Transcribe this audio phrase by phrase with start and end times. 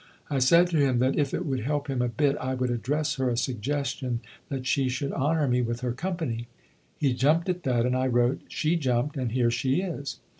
[0.31, 3.17] I said to him that if it would help him a bit I would address
[3.17, 6.47] her a suggestion that she should honour me with her company.
[6.97, 8.41] He jumped at that, and I wrote.
[8.47, 10.17] She jumped, and here she is."